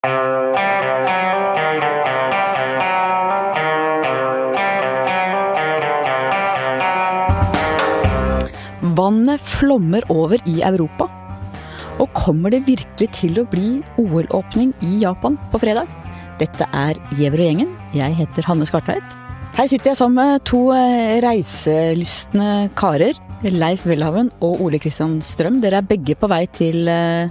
[0.00, 0.12] Vannet
[9.44, 11.04] flommer over i Europa.
[12.00, 15.84] Og kommer det virkelig til å bli OL-åpning i Japan på fredag?
[16.40, 17.68] Dette er Gjever-gjengen.
[17.92, 19.04] Jeg heter Hanne Skartveit.
[19.52, 23.20] Her sitter jeg sammen med to eh, reiselystne karer.
[23.44, 25.60] Leif Welhaven og Ole Kristian Strøm.
[25.60, 27.28] Dere er begge på vei til eh,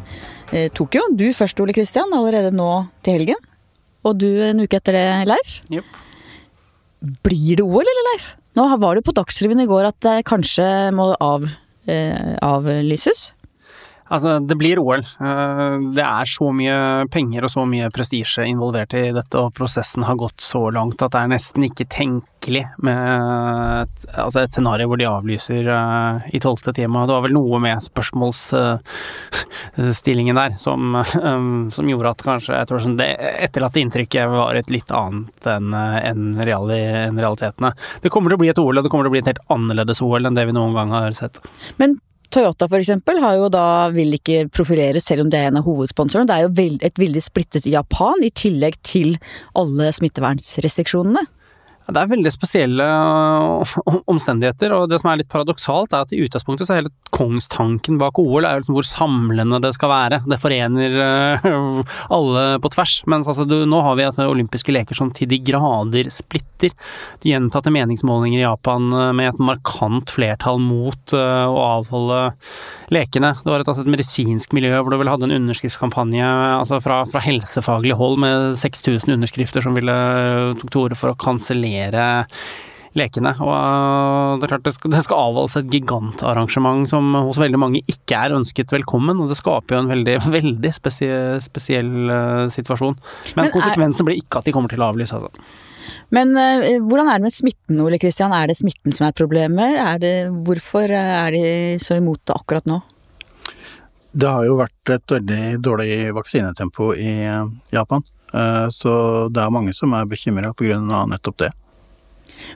[0.74, 1.06] Tokyo.
[1.14, 2.70] Du først, Ole Kristian, allerede nå
[3.06, 3.48] til helgen.
[4.08, 5.60] Og du en uke etter det, Leif.
[5.70, 5.98] Yep.
[7.26, 8.32] Blir det OL, eller Leif?
[8.58, 10.66] Nå var det på Dagsrevyen i går at det kanskje
[10.96, 11.46] må av,
[11.88, 13.30] eh, avlyses.
[14.10, 15.00] Altså, det blir OL.
[15.00, 20.04] Eh, det er så mye penger og så mye prestisje involvert i dette, og prosessen
[20.08, 23.00] har gått så langt at det er nesten ikke tenkelig med
[23.84, 27.06] et, altså et scenario hvor de avlyser uh, i tolvte time.
[27.06, 32.80] Det var vel noe med spørsmålsstillingen der som, um, som, gjorde at kanskje jeg tror
[32.86, 33.10] sånn det
[33.46, 37.72] etterlatte inntrykket var et litt annet enn en realitetene.
[38.02, 39.48] Det kommer til å bli et OL, og det kommer til å bli et helt
[39.54, 41.36] annerledes OL enn det vi noen gang har sett.
[41.82, 41.92] Men
[42.30, 45.66] Toyota for eksempel har jo da, vil ikke profilere selv om det er en av
[45.66, 46.30] hovedsponsorene.
[46.30, 49.16] Det er jo et veldig splittet Japan, i tillegg til
[49.58, 51.26] alle smittevernsrestriksjonene.
[51.90, 53.78] Det er veldig spesielle øh,
[54.12, 57.98] omstendigheter, og det som er litt paradoksalt, er at i utgangspunktet så er hele kongstanken
[58.02, 60.22] bak OL er liksom hvor samlende det skal være.
[60.30, 61.82] Det forener øh,
[62.16, 63.00] alle på tvers.
[63.10, 66.76] Mens altså, du, nå har vi altså olympiske leker som til de grader splitter.
[67.24, 72.20] De gjentatte meningsmålinger i Japan øh, med et markant flertall mot å avholde
[72.94, 73.34] lekene.
[73.42, 77.02] Det var et, altså et medisinsk miljø hvor du vel hadde en underskriftskampanje altså fra,
[77.10, 79.96] fra helsefaglig hold med 6000 underskrifter som ville
[80.60, 82.28] tok til orde for å kansellere arrangere
[82.98, 83.34] lekene.
[83.44, 87.84] Og det er klart det skal, det skal avholdes et gigantarrangement som hos veldig mange
[87.90, 93.00] ikke er ønsket velkommen, og det skaper jo en veldig, veldig spesiell, spesiell uh, situasjon.
[93.36, 95.32] Men, Men konsekvensen blir ikke at de kommer til å avlyse, altså.
[96.14, 98.34] Men uh, hvordan er det med smitten, Ole Kristian?
[98.34, 99.78] Er det smitten som er problemet?
[99.78, 100.14] Er det,
[100.48, 101.44] hvorfor er de
[101.84, 102.82] så imot det akkurat nå?
[104.10, 107.12] Det har jo vært et veldig dårlig vaksinetempo i
[107.70, 108.02] Japan.
[108.74, 108.92] Så
[109.30, 110.80] det er mange som er bekymra pga.
[111.12, 111.52] nettopp det.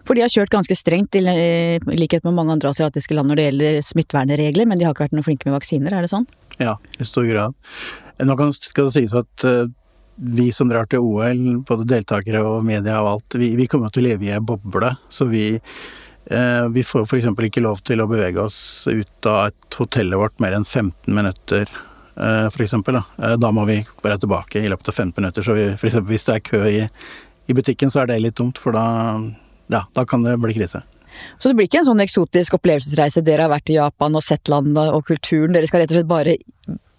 [0.07, 1.23] For de har kjørt ganske strengt, i
[1.97, 5.17] likhet med mange andre asiatiske land når det gjelder smittevernregler, men de har ikke vært
[5.17, 6.27] noe flinke med vaksiner, er det sånn?
[6.61, 7.57] Ja, i stor grad.
[8.23, 9.65] Nå skal det sies at eh,
[10.15, 14.05] vi som drar til OL, både deltakere og media og alt, vi, vi kommer til
[14.05, 14.93] å leve i ei boble.
[15.09, 17.31] Så vi, eh, vi får f.eks.
[17.49, 21.69] ikke lov til å bevege oss ut av et hotellet vårt mer enn 15 minutter.
[22.15, 23.05] Eh, for eksempel, da.
[23.25, 25.45] Eh, da må vi være tilbake i løpet av 15 minutter.
[25.45, 26.83] Så vi, for eksempel, hvis det er kø i,
[27.49, 28.85] i butikken, så er det litt dumt, for da
[29.73, 30.83] ja, da kan det bli krise.
[31.37, 33.23] Så det blir ikke en sånn eksotisk opplevelsesreise?
[33.25, 35.53] Dere har vært i Japan og sett landet og kulturen.
[35.55, 36.37] Dere skal rett og slett bare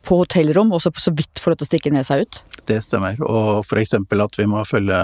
[0.04, 2.42] på hotellrom og så, så vidt få lov til å stikke nesa ut?
[2.68, 3.18] Det stemmer.
[3.24, 5.00] Og for eksempel at vi må følge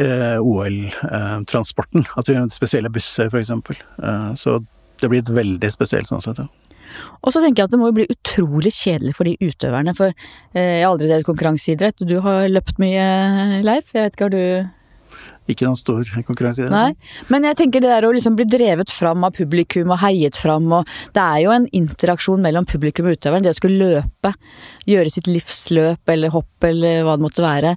[0.00, 2.06] eh, OL-transporten.
[2.06, 3.78] Eh, at vi har spesielle busser, for eksempel.
[4.02, 4.60] Eh, så
[5.00, 6.48] det blir et veldig spesielt sånn sett, ja.
[7.26, 10.12] Og så tenker jeg at det må jo bli utrolig kjedelig for de utøverne, for
[10.14, 12.04] eh, jeg har aldri drevet konkurranseidrett.
[12.08, 13.04] Du har løpt mye,
[13.66, 13.92] Leif.
[13.92, 14.72] Jeg vet ikke, har du
[15.52, 16.72] ikke noen stor konkurranse i det.
[16.72, 20.38] Nei, men jeg tenker det der å liksom bli drevet fram av publikum og heiet
[20.40, 23.44] fram og Det er jo en interaksjon mellom publikum og utøveren.
[23.46, 24.34] Det å skulle løpe,
[24.88, 27.76] gjøre sitt livsløp eller hopp eller hva det måtte være,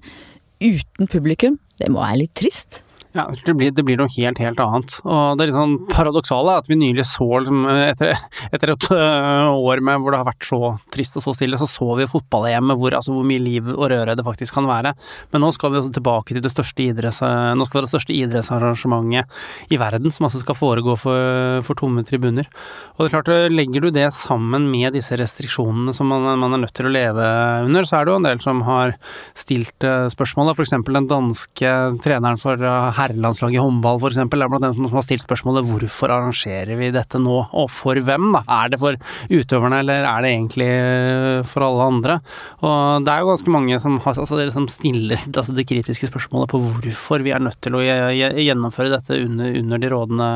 [0.60, 2.82] uten publikum, det må være litt trist.
[3.18, 4.94] Ja, det blir, det blir, noe helt, helt annet.
[5.02, 8.12] Og det er litt sånn paradoksale at vi nylig så, liksom, etter,
[8.54, 10.60] etter, et øh, år med hvor det har vært så
[10.94, 14.14] trist og så stille, så så vi fotball-EM hvor, altså, hvor mye liv og røre
[14.14, 14.94] det faktisk kan være.
[15.34, 17.24] Men nå skal vi også tilbake til det største idretts,
[17.58, 22.46] nå skal det største idrettsarrangementet i verden, som altså skal foregå for, for tomme tribuner.
[22.94, 26.62] Og det er klart, legger du det sammen med disse restriksjonene som man, man, er
[26.62, 27.26] nødt til å leve
[27.66, 28.94] under, så er det jo en del som har
[29.34, 30.54] stilt øh, spørsmål.
[30.54, 30.78] F.eks.
[30.78, 34.20] den danske treneren for øh, herrelandslaget i håndball f.eks.
[34.20, 38.30] Er blant dem som har stilt spørsmålet hvorfor arrangerer vi dette nå, og for hvem?
[38.36, 38.44] da?
[38.60, 39.00] Er det for
[39.32, 42.20] utøverne, eller er det egentlig eh, for alle andre?
[42.64, 46.54] Og det er jo ganske mange som, har, altså som stiller altså det kritiske spørsmålet
[46.54, 50.30] på hvorfor vi er nødt til å gjennomføre dette under, under de rådende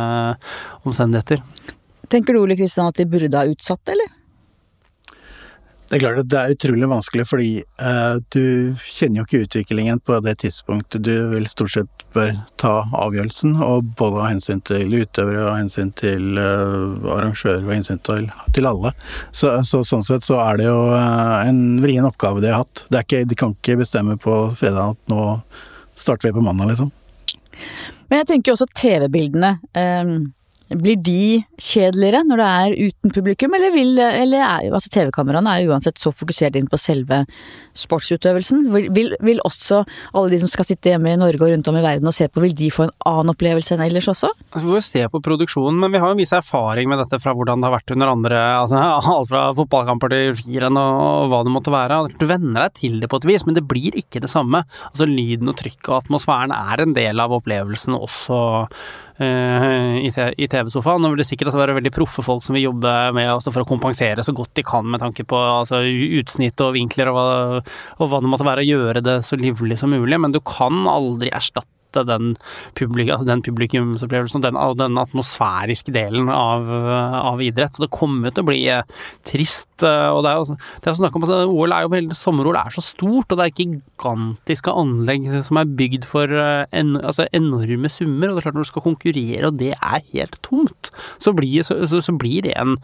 [0.88, 1.44] omstendigheter.
[2.12, 4.12] Tenker du Ole Kristian at de burde ha utsatt eller?
[5.90, 10.00] Det er klart at det er utrolig vanskelig, fordi eh, du kjenner jo ikke utviklingen
[10.02, 12.32] på det tidspunktet du vil stort sett bør
[12.62, 18.02] ta avgjørelsen, og både av hensyn til utøvere, av hensyn til eh, arrangører og hensyn
[18.08, 18.94] til, til alle.
[19.36, 22.86] Så, så, sånn sett så er det jo eh, en vrien oppgave de har hatt.
[23.04, 25.26] Ikke, de kan ikke bestemme på fredag at nå
[26.00, 26.94] starter vi på mandag, liksom.
[28.08, 29.58] Men jeg tenker jo også TV-bildene.
[29.78, 30.32] Um
[30.72, 36.00] Blir de kjedeligere når det er uten publikum, eller vil altså TV-kameraene er jo uansett
[36.02, 37.24] så fokusert inn på selve
[37.78, 38.64] sportsutøvelsen.
[38.96, 39.82] Vil, vil, også
[40.14, 42.30] alle de som skal sitte hjemme i Norge og rundt om i verden og se
[42.32, 44.32] på, vil de få en annen opplevelse enn ellers også?
[44.54, 47.20] Altså, vi får se på produksjonen, men vi har jo en viss erfaring med dette
[47.22, 48.82] fra hvordan det har vært under andre altså
[49.14, 52.00] Alt fra fotballkamper til firen og, hva det måtte være.
[52.18, 54.64] Du venner deg til det på et vis, men det blir ikke det samme.
[54.90, 58.40] Altså Lyden og trykket og atmosfæren er en del av opplevelsen også
[59.22, 61.04] i TV-sofaen.
[61.04, 63.70] Nå vil det sikkert også være veldig proffe folk som vil jobbe med for å
[63.70, 65.84] kompensere så godt de kan med tanke på altså,
[66.22, 67.22] utsnitt og vinkler og
[68.00, 70.86] og hva det måtte være, å gjøre det så livlig som mulig, men du kan
[70.90, 71.70] aldri erstatte
[72.08, 72.34] den,
[72.78, 77.76] publik, altså den publikumsopplevelsen og den, den, atmosfæriske delen av, av, idrett.
[77.76, 78.84] Så det kommer til å bli eh,
[79.28, 79.70] trist.
[79.86, 82.60] Eh, og det er jo det er snakk om at OL er jo veldig, Sommer-OL
[82.60, 87.28] er så stort, og det er gigantiske anlegg som er bygd for eh, en, altså
[87.32, 88.30] enorme summer.
[88.30, 91.62] Og det er klart når du skal konkurrere, og det er helt tomt, så blir,
[91.68, 92.78] så, så, så blir det en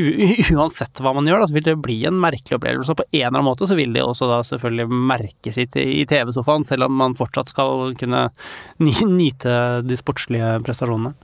[0.00, 2.94] Uansett hva man gjør, da, så vil det bli en merkelig opplevelse.
[2.94, 6.04] Og på en eller annen måte så vil det også da selvfølgelig merke sitt i
[6.08, 8.22] TV-sofaen, selv om man fortsatt skal kunne
[9.20, 9.56] nyte
[9.86, 11.14] de sportslige prestasjonene.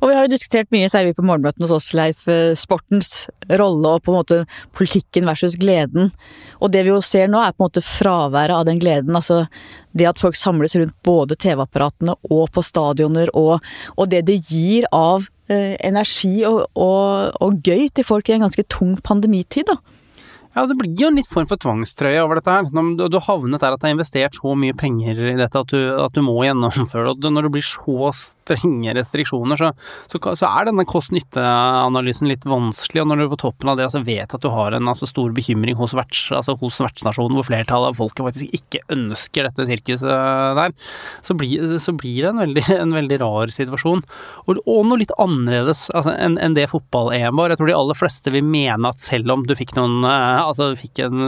[0.00, 3.94] Og vi har jo diskutert mye, særlig på morgenmøtene hos oss, Leif, eh, sportens rolle
[3.96, 4.38] og på en måte
[4.76, 6.10] politikken versus gleden.
[6.60, 9.16] Og det vi jo ser nå er på en måte fraværet av den gleden.
[9.16, 9.46] Altså
[9.96, 13.62] det at folk samles rundt både TV-apparatene og på stadioner, og,
[13.96, 18.46] og, det det gir av eh, energi og, og, og, gøy til folk i en
[18.46, 19.80] ganske tung pandemitid, da.
[20.52, 22.66] Ja, det blir jo en litt form for tvangstrøye over dette her.
[22.76, 25.72] Når du har havnet der at det er investert så mye penger i dette at
[25.72, 27.30] du, at du må gjennomføre det.
[27.32, 29.70] Når det blir så strenge restriksjoner, så,
[30.12, 33.00] så, så er denne kost-nytte-analysen litt vanskelig.
[33.00, 35.32] Og når du på toppen av det altså vet at du har en altså, stor
[35.32, 40.12] bekymring hos, verts, altså, hos vertsnasjonen, hvor flertallet av folket faktisk ikke ønsker dette sirkuset
[40.60, 40.76] der,
[41.24, 44.04] så blir, så blir det en veldig, en veldig, rar situasjon.
[44.44, 47.54] Og, og noe litt annerledes altså, enn en det fotball-EM var.
[47.54, 50.72] Jeg tror de aller fleste vil mene at selv om du fikk noen eh, altså
[50.78, 51.20] fikk en,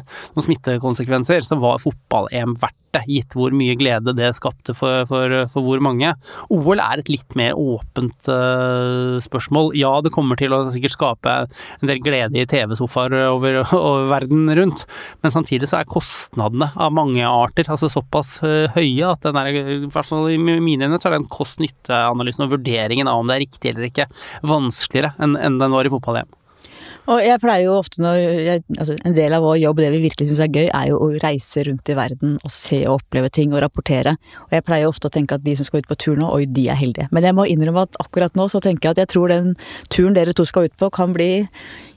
[0.00, 5.34] noen smittekonsekvenser, så var fotball-EM verdt det, gitt hvor mye glede det skapte for, for,
[5.52, 6.12] for, hvor mange.
[6.52, 9.72] OL er et litt mer åpent uh, spørsmål.
[9.78, 14.48] Ja, det kommer til å sikkert skape en del glede i TV-sofaer over, over, verden
[14.58, 14.86] rundt,
[15.22, 19.52] men samtidig så er kostnadene av mange arter altså såpass uh, høye at den er,
[19.54, 23.38] i hvert fall i mine øyne, så er den kost-nytte-analysen og vurderingen av om det
[23.38, 24.10] er riktig eller ikke,
[24.46, 26.39] vanskeligere enn, enn den var i fotball-EM.
[27.10, 30.02] Og jeg pleier jo ofte når jeg, altså En del av vår jobb, det vi
[30.04, 33.32] virkelig syns er gøy, er jo å reise rundt i verden og se og oppleve
[33.34, 34.14] ting og rapportere.
[34.46, 36.30] Og jeg pleier jo ofte å tenke at de som skal ut på tur nå,
[36.30, 37.08] oi, de er heldige.
[37.14, 39.56] Men jeg må innrømme at akkurat nå så tenker jeg at jeg tror den
[39.90, 41.30] turen dere to skal ut på, kan bli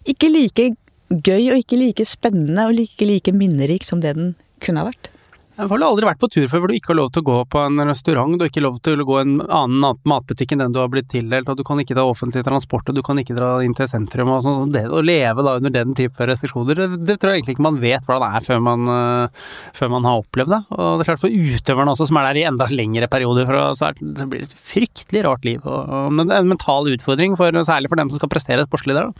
[0.09, 0.71] ikke like
[1.13, 4.33] gøy og ikke like spennende og ikke like minnerik som det den
[4.63, 5.12] kunne ha vært.
[5.53, 7.35] Jeg har aldri vært på tur før hvor du ikke har lov til å gå
[7.53, 10.63] på en restaurant, du har ikke lov til å gå i en annen matbutikk enn
[10.63, 13.19] den du har blitt tildelt, og du kan ikke dra offentlig transport, og du kan
[13.21, 14.71] ikke dra inn til sentrum og sånn.
[14.73, 18.07] Det å leve da under den type restriksjoner, det, tror jeg egentlig ikke man vet
[18.07, 20.59] hvordan det er før man, uh, før man har opplevd det.
[20.73, 23.77] Og det er klart for utøverne også, som er der i enda lengre perioder, for,
[23.77, 25.59] så er, det blir et fryktelig rart liv.
[25.61, 29.13] Og, og en mental utfordring, for, særlig for dem som skal prestere sportslig der.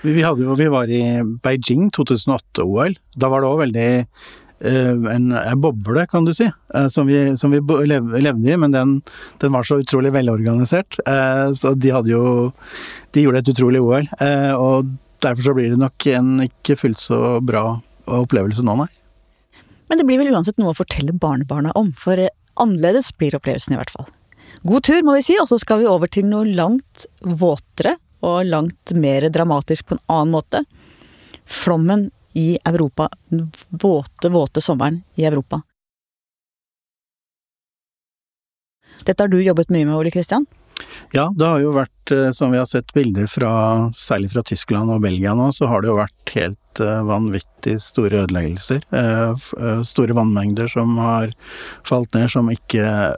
[0.00, 1.02] Vi, vi, hadde vi var i
[1.44, 2.96] Beijing 2008-OL.
[3.20, 3.90] Da var det òg veldig
[4.68, 8.98] en, en, boble, kan du si, eh, som vi, som vi levde i, men den,
[9.42, 10.98] den, var så utrolig velorganisert.
[11.06, 12.52] Eh, så de hadde jo
[13.14, 14.08] De gjorde et utrolig OL,
[14.58, 14.88] og
[15.22, 17.76] derfor så blir det nok en ikke fullt så bra
[18.10, 18.88] opplevelse nå, nei.
[19.88, 22.18] Men det blir vel uansett noe å fortelle barnebarna om, for
[22.58, 24.08] annerledes blir opplevelsen i hvert fall.
[24.66, 28.48] God tur, må vi si, og så skal vi over til noe langt våtere og
[28.48, 30.62] langt mer dramatisk på en annen måte.
[31.44, 33.08] Flommen i Europa.
[33.28, 35.62] Den våte, våte sommeren i Europa.
[39.04, 40.46] Dette har du jobbet mye med, Ole Kristian?
[41.14, 43.52] Ja, det har jo vært, eh, som vi har sett bilder fra,
[43.94, 48.24] særlig fra Tyskland og Belgia nå, så har det jo vært helt eh, vanvittig store
[48.24, 48.82] ødeleggelser.
[48.90, 49.46] Eh,
[49.86, 51.34] store vannmengder som har
[51.86, 53.14] falt ned, som ikke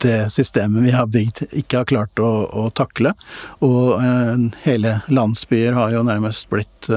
[0.00, 3.12] det systemet vi har bygd, ikke har klart å, å takle.
[3.60, 4.00] Og
[4.64, 6.88] hele landsbyer har jo nærmest blitt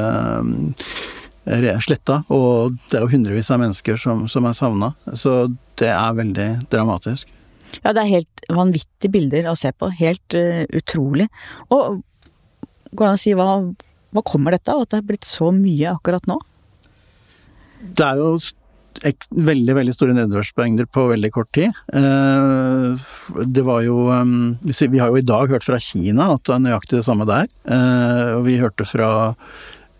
[1.43, 4.93] sletta, og det er jo hundrevis av mennesker som, som er savna.
[5.13, 7.27] Så det er veldig dramatisk.
[7.81, 9.89] Ja, det er helt vanvittige bilder å se på.
[9.97, 11.27] Helt uh, utrolig.
[11.73, 12.01] Og
[12.93, 13.47] går det an å si hva,
[14.13, 16.37] hva kommer dette av, at det er blitt så mye akkurat nå?
[17.83, 18.35] Det er jo
[19.33, 21.73] veldig veldig store nedbørsmengder på veldig kort tid.
[21.93, 23.07] Eh,
[23.49, 26.65] det var jo um, Vi har jo i dag hørt fra Kina at det er
[26.67, 27.49] nøyaktig det samme der.
[27.65, 29.09] Eh, og vi hørte fra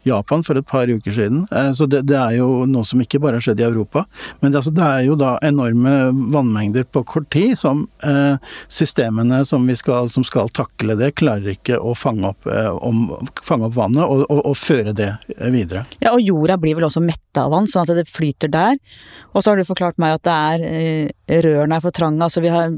[0.08, 1.44] Japan for et par uker siden.
[1.52, 4.06] Eh, så det, det er jo noe som ikke bare har skjedd i Europa.
[4.42, 5.96] Men det, altså, det er jo da enorme
[6.34, 8.36] vannmengder på kort tid som eh,
[8.68, 13.06] systemene som, skal, som, skal, takle det, klarer ikke å fange opp, eh, om,
[13.44, 15.10] fange opp vannet og, og, og, føre det
[15.54, 15.86] videre.
[16.04, 18.80] Ja, og jorda blir vel også metta av vann, sånn at det flyter der.
[19.34, 22.22] Og så har du forklart meg at det er eh, rørene er for trange.
[22.24, 22.74] Altså vi har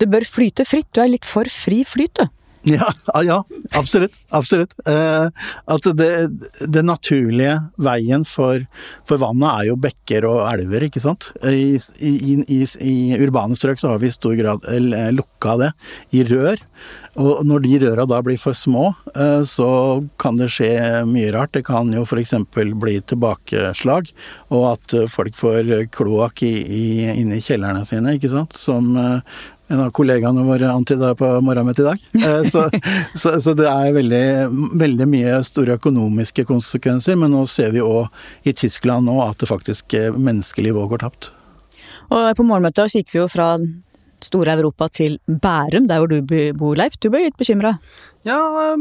[0.00, 0.88] Det bør flyte fritt.
[0.92, 2.26] Du er litt for fri flyt, du.
[2.64, 2.88] Ja,
[3.22, 3.44] ja,
[3.76, 4.16] absolutt.
[4.30, 4.74] Absolutt.
[4.88, 5.28] Eh,
[5.66, 8.64] at det, naturlige veien for,
[9.04, 11.28] for, vannet er jo bekker og elver, ikke sant.
[11.44, 14.68] I, i, i, i urbane strøk så har vi i stor grad
[15.14, 15.72] lukka det
[16.16, 16.62] i rør.
[17.20, 19.68] Og når de røra da blir for små, eh, så
[20.18, 21.52] kan det skje mye rart.
[21.54, 22.34] Det kan jo f.eks.
[22.50, 24.10] bli tilbakeslag,
[24.50, 27.12] og at folk får kloakk i
[27.44, 28.58] kjellerne sine, ikke sant.
[28.58, 29.20] Som eh,
[29.72, 32.02] en av kollegaene våre antyda på morgenmøtet i dag.
[32.24, 32.66] Eh, så,
[33.16, 34.26] så, så, det er veldig,
[34.80, 39.50] veldig, mye store økonomiske konsekvenser, men nå ser vi òg i Tyskland nå at det
[39.50, 41.30] faktisk menneskeliv òg går tapt.
[42.12, 43.54] Og på morgenmøtet gikk vi jo fra
[44.24, 46.20] store Europa til Bærum, der hvor du
[46.56, 46.96] bor, Leif.
[47.00, 47.76] Du ble litt bekymra?
[48.24, 48.38] Ja,
[48.72, 48.78] jeg.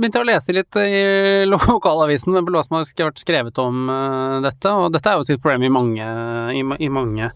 [0.00, 4.72] Begynte å lese litt i lokalavisen på hva som har vært skrevet om uh, dette.
[4.72, 6.06] Og dette er jo et problem i mange,
[6.56, 7.28] i, i mange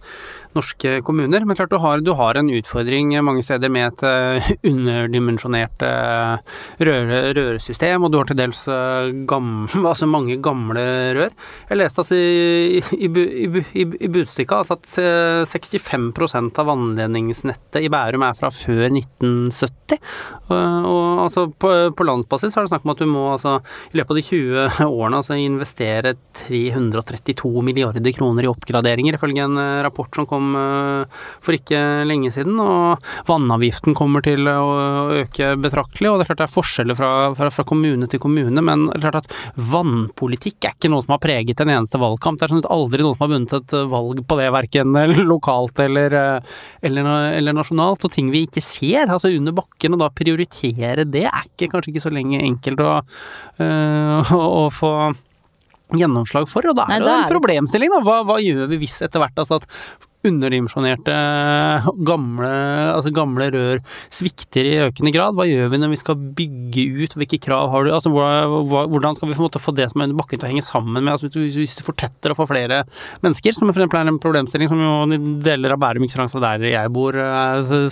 [0.57, 1.45] norske kommuner.
[1.45, 6.57] Men klart du har, du har en utfordring mange steder med et uh, underdimensjonert uh,
[6.81, 8.65] røre, røresystem, og du har til dels
[9.29, 10.87] gamle, altså mange gamle
[11.19, 11.37] rør.
[11.69, 13.13] Jeg leste altså i, i,
[13.85, 20.01] i, i Budstikka altså at 65% av vannledningsnettet i Bærum er fra før 1970.
[20.49, 23.57] Og, og altså på, på landsbasis er det snakk om at du må altså
[23.91, 26.15] i løpet av de 20 årene altså investere
[26.45, 32.59] 332 milliarder kroner i oppgraderinger, ifølge en rapport som kom eh, for ikke lenge siden.
[32.61, 36.11] Og vannavgiften kommer til å øke betraktelig.
[36.11, 39.01] Og det er klart det er forskjeller fra, fra, fra kommune til kommune, men det
[39.01, 42.41] er klart at vannpolitikk er ikke noe som har preget en eneste valgkamp.
[42.41, 45.01] Det er sånn aldri noen som har vunnet et valg på det, verken
[45.33, 47.11] lokalt eller, eh, eller,
[47.41, 48.07] eller nasjonalt.
[48.07, 51.95] Og ting vi ikke ser, altså under bakken, og da prioritere det, er ikke, kanskje
[51.95, 52.97] ikke så lenge enkelt å,
[53.65, 54.93] øh, å, å få
[55.95, 56.67] gjennomslag for.
[56.71, 58.03] Og da er det jo en problemstilling, da.
[58.07, 59.69] Hva, hva, gjør vi hvis etter hvert altså at
[60.25, 61.15] underdimensjonerte
[62.07, 62.51] gamle,
[62.95, 63.83] altså gamle rør
[64.15, 65.37] svikter i økende grad.
[65.37, 67.17] Hva gjør vi når vi skal bygge ut?
[67.21, 67.93] Hvilke krav har du?
[67.95, 71.13] Altså, hvordan skal vi få, det som er under bakken til å henge sammen med
[71.15, 72.81] altså, Hvis du fortetter og får flere
[73.25, 76.43] mennesker, som for eksempel er en problemstilling som jo deler av Bærum ikke langt fra
[76.45, 77.19] der jeg bor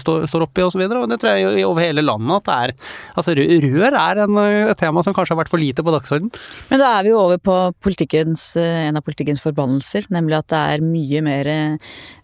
[0.00, 0.84] står, står oppi osv.
[0.86, 2.76] Det tror jeg over hele landet at det er
[3.18, 4.38] Altså rør er en,
[4.72, 6.30] et tema som kanskje har vært for lite på dagsorden.
[6.70, 10.84] Men da er vi jo over på en av politikkens forbannelser, nemlig at det er
[10.86, 11.50] mye mer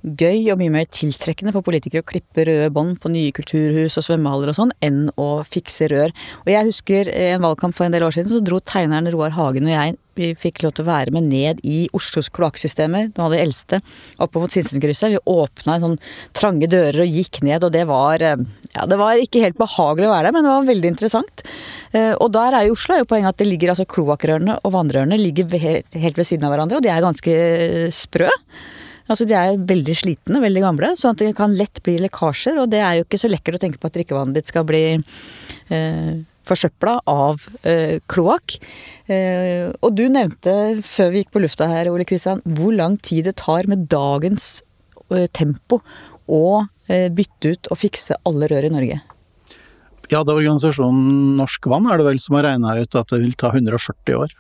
[0.03, 4.07] gøy og mye mer tiltrekkende for politikere å klippe røde bånd på nye kulturhus og
[4.07, 6.15] svømmehaller og sånn, enn å fikse rør.
[6.45, 9.69] Og jeg husker en valgkamp for en del år siden, så dro tegneren Roar Hagen
[9.69, 13.35] og jeg vi fikk lov til å være med ned i Oslos kloakksystemer, noe av
[13.35, 13.81] det eldste,
[14.23, 15.13] oppe mot Sinsenkrysset.
[15.15, 15.99] Vi åpna sånn
[16.37, 20.09] trange dører og gikk ned, og det var eh, Ja, det var ikke helt behagelig
[20.09, 21.45] å være der, men det var veldig interessant.
[21.97, 24.75] Eh, og der er jo Oslo er jo poenget at det ligger altså kloakkrørene og
[24.75, 27.39] vannrørene ligger helt ved siden av hverandre, og de er ganske
[27.95, 28.29] sprø.
[29.09, 32.59] Altså De er veldig slitne, veldig gamle, sånn at det kan lett bli lekkasjer.
[32.61, 34.83] Og det er jo ikke så lekkert å tenke på at drikkevannet ditt skal bli
[34.99, 36.11] eh,
[36.49, 38.59] forsøpla av eh, kloakk.
[39.09, 43.29] Eh, og du nevnte før vi gikk på lufta her, Ole Kristian, hvor lang tid
[43.31, 44.59] det tar med dagens
[45.09, 45.81] eh, tempo
[46.29, 49.01] å eh, bytte ut og fikse alle rør i Norge.
[50.09, 53.21] Ja, det er organisasjonen Norsk Vann er det vel som har regna ut at det
[53.25, 54.33] vil ta 140 år.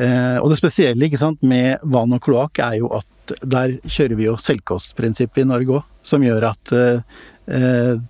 [0.00, 3.08] Eh, og det spesielle sant, med vann og kloakk er jo at
[3.40, 7.02] der kjører vi jo selvkostprinsippet i Norge òg, som gjør at eh,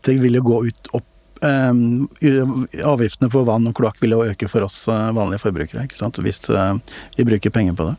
[0.05, 4.50] det vil jo gå ut opp eh, Avgiftene på vann og kloakk vil jo øke
[4.50, 6.73] for oss eh, vanlige forbrukere, ikke sant, hvis eh,
[7.19, 7.99] vi bruker penger på det.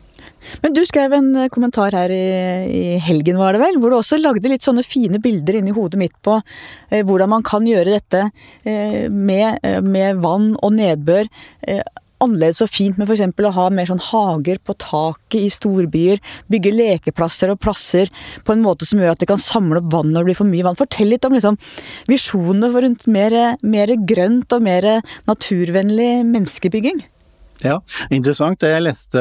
[0.62, 2.24] Men du skrev en eh, kommentar her i,
[2.68, 6.00] i, helgen, var det vel, hvor du også lagde litt sånne fine bilder inni hodet
[6.00, 8.26] mitt på eh, hvordan man kan gjøre dette
[8.62, 11.30] eh, med, med, vann og nedbør
[12.24, 13.24] annerledes og fint med f.eks.
[13.30, 16.22] å ha mer sånn hager på taket i storbyer.
[16.52, 18.12] Bygge lekeplasser og plasser
[18.44, 20.50] på en måte som gjør at det kan samle opp vann når det blir for
[20.50, 20.78] mye vann.
[20.78, 21.58] Fortell litt om liksom,
[22.10, 24.88] visjonene for rundt mer, mer grønt og mer
[25.28, 27.04] naturvennlig menneskebygging.
[27.64, 27.78] Ja,
[28.12, 28.64] interessant.
[28.66, 29.20] Jeg leste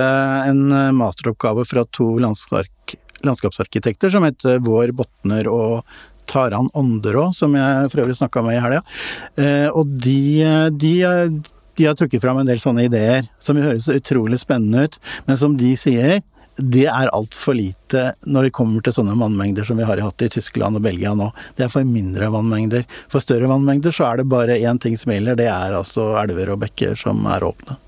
[0.50, 0.66] en
[0.98, 5.86] masteroppgave fra to landskapsarkitekter som heter Vår Botner og
[6.30, 8.82] Taran Ånderå, som jeg for øvrig snakka med i helga.
[9.40, 10.94] Eh, og de, de,
[11.78, 15.58] de har trukket fram en del sånne ideer som høres utrolig spennende ut, men som
[15.60, 16.22] de sier,
[16.58, 20.30] det er altfor lite når det kommer til sånne vannmengder som vi har hatt i
[20.36, 21.32] Tyskland og Belgia nå.
[21.58, 22.86] Det er for mindre vannmengder.
[23.10, 26.54] For større vannmengder så er det bare én ting som gjelder, det er altså elver
[26.54, 27.80] og bekker som er åpne.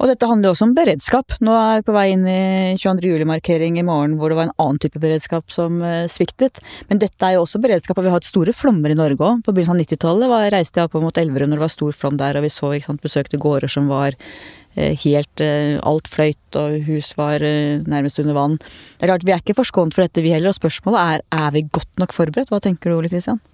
[0.00, 1.34] Og dette handler jo også om beredskap.
[1.44, 2.40] Nå er vi på vei inn i
[2.80, 3.04] 22.
[3.04, 6.62] juli-markering i morgen hvor det var en annen type beredskap som eh, sviktet.
[6.88, 9.42] Men dette er jo også beredskap, og vi har hatt store flommer i Norge òg.
[9.44, 12.40] På begynnelsen av 90-tallet reiste jeg opp mot Elverum når det var stor flom der,
[12.40, 17.12] og vi så, sant, besøkte gårder som var eh, helt eh, Alt fløyt, og hus
[17.20, 18.56] var nærmest under vann.
[18.56, 20.54] Det er klart, Vi er ikke forskånet for dette, vi heller.
[20.54, 22.48] Og spørsmålet er er vi godt nok forberedt?
[22.48, 23.44] Hva tenker du, Ole Kristian?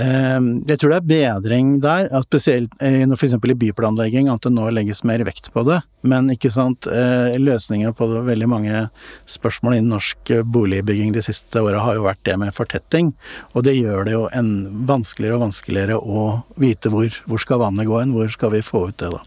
[0.00, 3.36] Ehm, jeg tror det er bedring der, spesielt f.eks.
[3.36, 5.80] i byplanlegging, at det nå legges mer vekt på det.
[6.02, 8.82] Men ikke sant, eh, løsningen på veldig mange
[9.30, 13.14] spørsmål innen norsk boligbygging de siste åra har jo vært det med fortetting.
[13.54, 14.26] Og det gjør det jo
[14.90, 16.28] vanskeligere og vanskeligere å
[16.60, 19.22] vite hvor, hvor skal vannet gå hen, hvor skal vi få ut det da.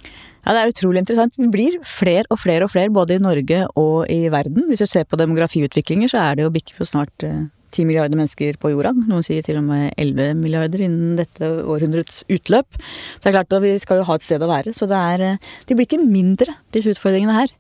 [0.48, 1.34] Ja, Det er utrolig interessant.
[1.36, 4.64] Vi blir flere og flere og flere, både i Norge og i verden.
[4.70, 8.20] Hvis du ser på demografiutviklinger, så er det jo bikker for snart eh, 10 milliarder
[8.20, 8.94] mennesker på jorda.
[8.96, 12.80] Noen sier til og med 11 milliarder innen dette århundrets utløp.
[12.80, 14.74] Så det er klart at vi skal jo ha et sted å være.
[14.78, 17.54] Så det er eh, De blir ikke mindre, disse utfordringene her.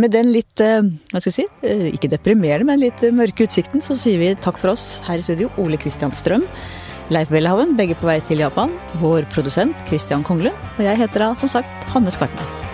[0.00, 0.82] Med den litt, eh,
[1.12, 4.60] hva skal vi si, eh, ikke deprimerende, men litt mørke utsikten, så sier vi takk
[4.62, 6.46] for oss her i studio, Ole Kristian Strøm.
[7.12, 8.72] Leif Welhaven, begge på vei til Japan.
[9.02, 10.54] Vår produsent Christian Kongle.
[10.78, 12.73] Og jeg heter da som sagt Hanne Skartnes.